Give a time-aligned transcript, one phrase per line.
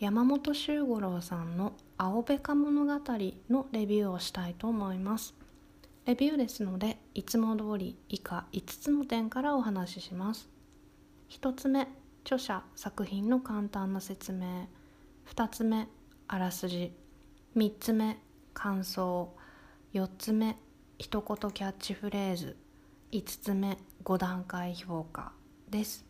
[0.00, 2.92] 山本周五郎さんの「青べか物語」
[3.50, 5.34] のレビューをしたいと思います。
[6.06, 10.48] レビューですのでいつも通り以下5つの点からお話しします。
[11.28, 11.86] 1つ目
[12.24, 14.70] 著者作品の簡単な説明。
[15.26, 15.86] 2つ目
[16.28, 16.94] あらすじ。
[17.54, 18.22] 3つ目
[18.54, 19.36] 感想。
[19.92, 20.56] 4つ目
[20.96, 22.56] 一言キャッチフレーズ。
[23.12, 25.34] 5つ目5段階評価
[25.68, 26.09] です。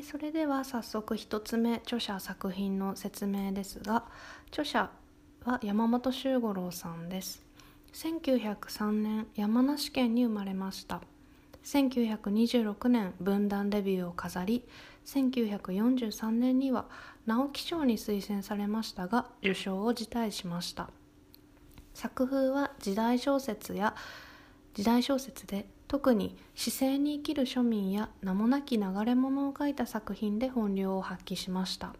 [0.00, 4.04] それでは早速1つ目著者作品の説明ですが
[4.48, 4.90] 著者
[5.44, 7.42] は山本周五郎さんです。
[7.92, 11.02] 1903年山梨県に生まれました。
[11.64, 14.64] 1926年文壇デビューを飾り
[15.04, 16.86] 1943年には
[17.26, 20.88] 直木賞に推薦されましたが受賞を辞退しました。
[21.92, 23.94] 作風は時代小説や
[24.74, 31.94] 時代小説で特に市政に生きる庶民や名もなき流れ物を書いた作品で本領を発揮しました。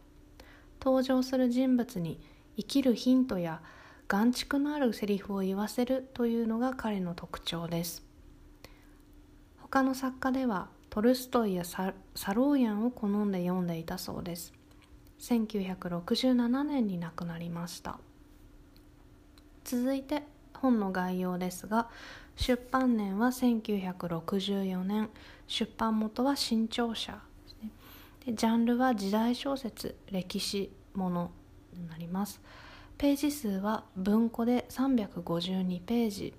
[0.82, 2.18] 登場する人物に
[2.56, 3.60] 生きるヒントや
[4.08, 8.02] 眼蓄のあるセリフを言わせるというのが彼の特徴です。
[9.60, 14.52] 他の作家ではトルストイやサローヤンを好んで読んでいたそうです。
[15.20, 17.98] 1967年に亡くなりました。
[19.64, 20.24] 続いて
[20.58, 21.88] 本の概要ですが
[22.36, 25.10] 出版年は1964年。
[25.46, 27.20] 出版元は新潮社
[27.60, 28.34] でね。
[28.34, 31.30] ジャンルは時代小説歴史もの
[31.74, 32.40] になります。
[32.96, 36.34] ページ数は文庫で352ページ。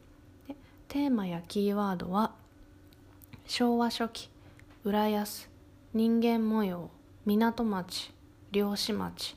[0.88, 2.34] テーマやキーワードは
[3.46, 4.30] 昭和初期
[4.84, 5.50] 浦安
[5.94, 6.92] 人間模様
[7.26, 8.12] 港町
[8.52, 9.36] 漁師町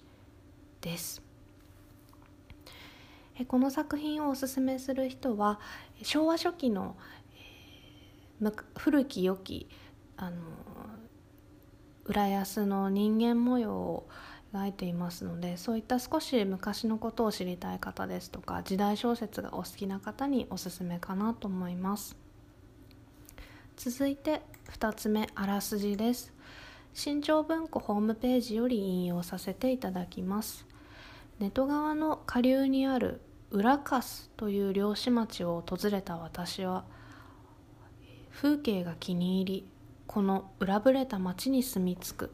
[0.81, 1.26] です。
[3.45, 5.61] この作品をおすすめする人は
[6.03, 6.97] 昭和初期の、
[8.41, 9.69] えー、古き良き
[10.17, 10.37] あの
[12.07, 14.09] 浦安の人間模様を
[14.55, 22.17] 描いていますのでそういった少し昔のことを知りたい方ですとか時代小説がお好きな方におすすめかなと思います。
[23.77, 26.33] 続いて2つ目あらすじです。
[26.95, 30.67] 新潮文庫ホームページより引用させていただきます。
[31.39, 33.21] ネト川の下流にある
[33.51, 36.85] 浦粕という漁師町を訪れた私は
[38.33, 39.69] 風景が気に入り
[40.07, 42.31] この裏ぶれた町に住み着く。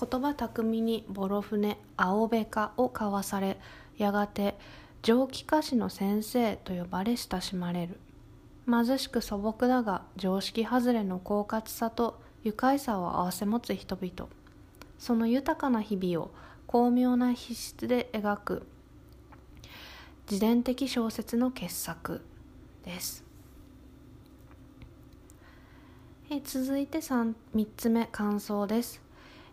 [0.00, 3.58] 言葉巧みにボロ船青べかを交わされ
[3.98, 4.56] やがて
[5.02, 8.00] 蒸気歌詞の先生と呼ばれ親しまれる。
[8.66, 14.30] 貧しく素朴だが常識外れの狡猾さと愉快さを併せ持つ人々。
[14.98, 16.30] その豊かな日々を
[16.68, 18.66] 巧妙な筆質で描く。
[20.30, 22.20] 自伝的小説の傑作
[22.84, 23.24] です。
[26.30, 29.00] え続いて 3, 3つ目感想です。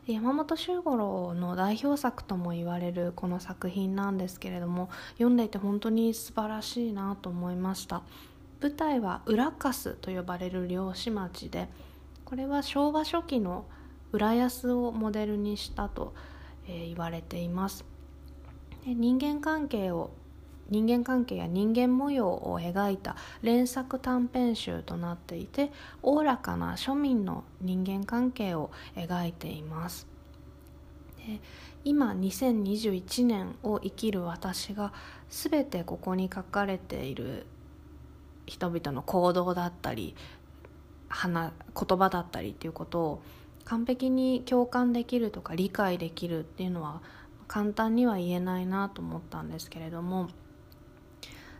[0.05, 8.03] 山本周五郎の代表作とも言われるこの作品なんですけれども読んでいて本当に素晴らしいなと思いました。
[8.59, 11.69] 舞台は浦粕と呼ばれる漁師町で
[12.25, 13.63] これは昭和初期の
[14.11, 16.13] 浦安をモデルにしたと、
[16.67, 17.85] え、言われています。
[18.85, 20.11] 人間関係を
[20.69, 25.71] 人間関係や人間模様を描いた連作短編集となっていて
[26.01, 30.07] おおらかな庶民の人間関係を描いています。
[31.17, 31.39] で
[31.83, 34.91] 今2021年を生きる私が
[35.29, 37.45] 全てここに書かれている
[38.47, 40.15] 人々の行動だったり
[41.09, 43.21] 言葉だったりっていうことを
[43.65, 47.01] 完璧に共感できるとか理解できるっていうのは
[47.47, 50.29] 簡単には言えないなと思ったんですけれども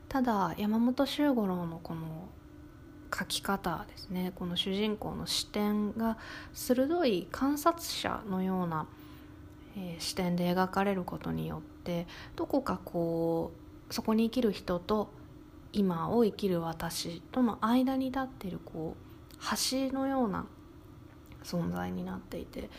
[0.07, 2.29] ただ山本周五郎のこの
[3.17, 6.17] 書き方ですねこの主人公の視点が
[6.53, 8.87] 鋭い観察者のような、
[9.77, 13.51] えー、視点で描かれることによってどこかこ
[13.89, 15.09] うそこに生きる人と
[15.71, 20.45] 今を生きる私との間に立っているこう橋のような
[21.45, 22.69] 存在になっていて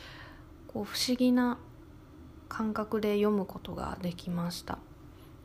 [0.67, 1.59] こう不思議な
[2.49, 4.79] 感覚で読むことができました。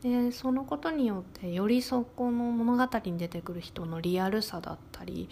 [0.02, 5.28] でそのことによってよりそこの物語に出てくる人のリアルさだったり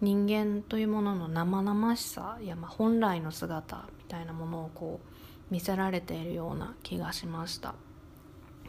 [0.00, 7.74] 人間というものの生々しさやま本来の姿みたいなものをこう見せられているような気がしました。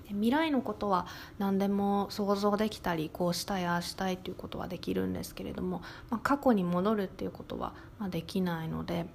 [0.10, 1.08] 未来のことは
[1.38, 9.06] 何でも想像できたりこうしたいああしたいということはできるんですけれども、まあ、過去に戻るっていうことは、まあ、できないので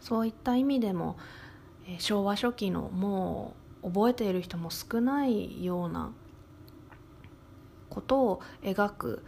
[0.00, 1.16] そういった意味でも、
[1.86, 6.12] えー、昭和初期のもう覚えている人も少ないような
[7.88, 9.24] ことを描く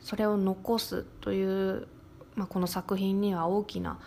[0.00, 1.88] それを残すという、
[2.34, 3.98] まあ、この作品には大きな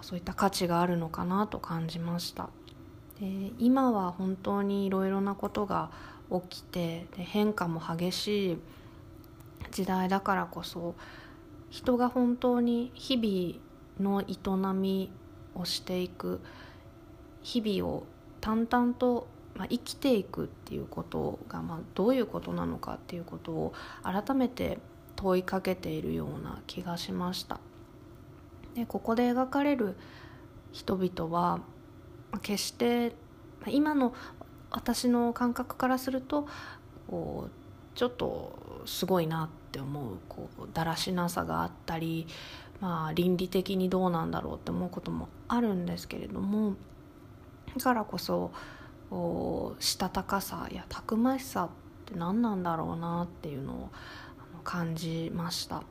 [0.00, 2.50] そういった価値があるのかなと感じました。
[3.22, 5.90] で今は本当にいろいろなことが
[6.50, 8.58] 起きてで変化も激しい
[9.70, 10.96] 時代だからこそ
[11.70, 15.12] 人が本当に日々の営み
[15.54, 16.40] をしていく
[17.42, 18.06] 日々を
[18.40, 23.72] 淡々と、まあ、生きていくっていうことが、まあ、どういうことなのかっていうことを
[24.02, 24.78] 改めて
[25.14, 27.60] 問いかけているような気がしました。
[28.74, 29.94] でここで描かれる
[30.72, 31.60] 人々は
[32.40, 33.14] 決して
[33.66, 34.14] 今の
[34.70, 36.46] 私の感覚からすると
[37.94, 42.26] ちょっとすごいなって思うこうだらしなさがあったり、
[42.80, 46.74] まあ、倫理的にどうなんだろうって思うこともあるんですけれども
[47.76, 48.50] だからこそ
[49.78, 51.68] したたかさやたくましさっ
[52.06, 53.90] て何なんだろうなっていうのを
[54.64, 55.82] 感じました。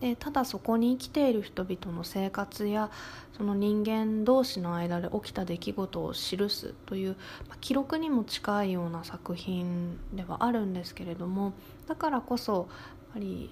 [0.00, 2.90] でただそこに生きている人々の生活や
[3.36, 6.18] その人間同士の間で起きた出来事を記
[6.48, 7.16] すという、
[7.48, 11.52] まあ、記録にも近いような作品ではあるんですけれども
[11.86, 12.66] だからこそやっ
[13.14, 13.50] ぱり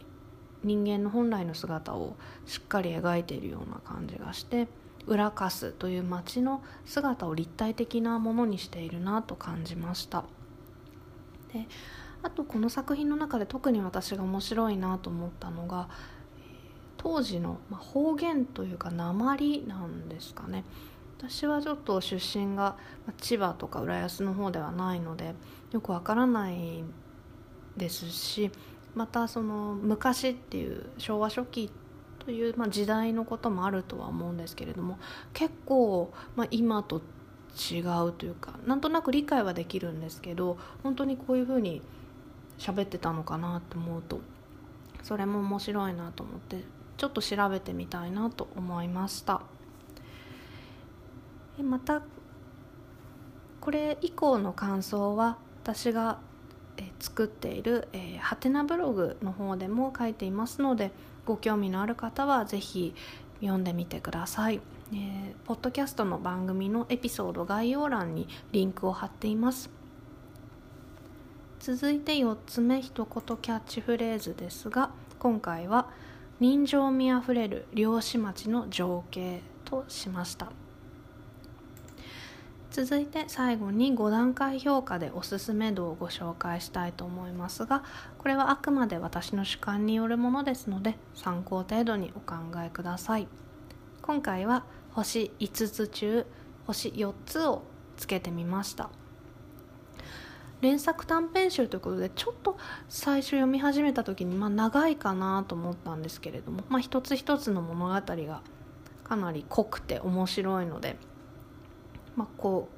[0.62, 2.16] 人間の本来の姿を
[2.46, 4.68] しっかり描いているような感じがして
[5.06, 10.24] 浦粕という街の姿を立体的なものにしているなと感じました。
[11.52, 11.66] で
[12.22, 15.88] あとこの作品の中で特に私が面白いなと思ったのが
[17.02, 20.64] 当時の方言というか鉛なんですかね。
[21.18, 22.76] 私はちょっと出身が
[23.20, 25.34] 千葉とか浦安の方ではないので
[25.70, 26.82] よくわからない
[27.76, 28.50] ですし
[28.96, 31.70] またその昔っていう昭和初期
[32.18, 34.98] という、ま、時代のこともあるとは思うんですけれども
[35.32, 37.00] 結構、ま、今と
[37.70, 41.82] 違うというかなんとなく理解はできるんですけど本当にこういうふうに
[42.58, 44.20] 喋ってたのかなって思うと
[45.02, 46.64] それも面白いなと思って
[47.02, 49.42] ちょっと調べてみたいなと思いました。
[51.60, 52.02] また
[53.60, 56.20] これ以降の感想は私が
[57.00, 57.88] 作っている
[58.20, 60.92] ハテナブログの方でも書いていますので
[61.26, 62.94] ご興味のある方は是非
[63.40, 64.60] 読んでみてください、
[64.92, 69.70] えー、ポッドキャストの番組のエピソード概要欄にリンクを貼っています。
[71.58, 75.88] 続いて4つ目一言キャッチフレーズですが今回は
[76.42, 80.50] 「人情味あふれる漁師町の情景としました。
[82.72, 87.84] 続いて最後に5段階評価でおすすめ度をご紹介したいと思いますが
[88.18, 93.28] これはあくまで私の主観によるものですので参考程度にお考えください。
[94.00, 96.26] 今回は星5つ中
[96.66, 97.62] 星4つを
[97.96, 98.90] つけてみました。
[100.62, 102.56] 連作短編集ということでちょっと
[102.88, 108.42] 最初読み始めた時に、まあ、長いかなと思ったんですけれども、まあ、一つ一つの物語が
[109.02, 110.96] かなり濃くて面白いので、
[112.14, 112.68] まあ、こ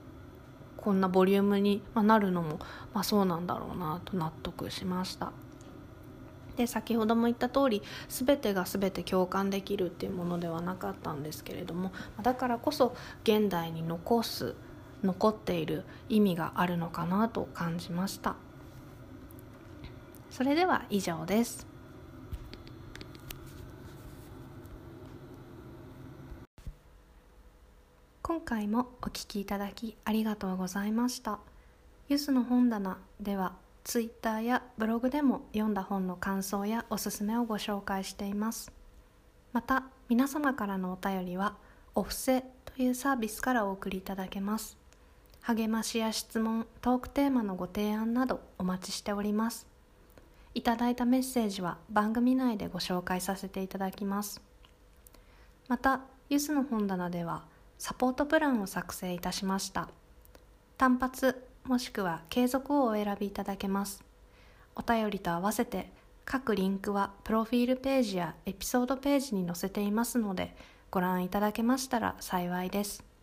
[0.78, 2.58] うこんなボリュームになるのも、
[2.94, 5.32] まあ、そうなんだろうなと納得しました。
[6.56, 11.90] で先ほども言った通り全てが全て共感できるっていうものではなかったんですけれども
[12.22, 12.94] だからこそ
[13.24, 14.54] 現代に残す
[15.04, 18.36] 残っている意味があるのかなと感じました。
[20.30, 21.66] それでは以上です。
[28.22, 31.38] 今回もお聞きいただきありがとうございました。
[32.08, 38.72] ゆずの本棚ではツイッターやブログでも読んだ本の感想やおすすめをご紹介しています。
[39.52, 41.56] また皆様からのお便りは
[41.94, 44.76] お布施というサービスからお送りいただけます。
[45.46, 49.66] 励ましや質問トークテーマのご提案などお待ちしております。
[50.54, 54.40] いただいたメッセージは番組内でご紹介させていただきます。
[55.68, 57.44] またゆずの本棚では
[57.76, 59.90] サポートプランを作成いたしました。
[60.78, 64.02] 単発もしくは継続をお選びいただけます。
[64.74, 65.92] お便りと合わせて
[66.24, 70.56] 各リンクはプロフィールページやエピソードページに載せていますので
[70.90, 73.13] ご覧いただけましたら幸いです。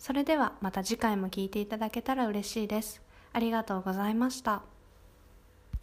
[0.00, 3.02] それではまた次回も聴いていただけたら嬉しいです。
[3.34, 4.69] ありがとうございました。